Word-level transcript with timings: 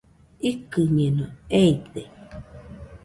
Ikɨñeno, 0.49 1.25
eite 1.59 2.01